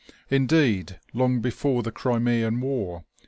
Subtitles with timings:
[0.31, 3.03] Indeed, long before the Crimean war.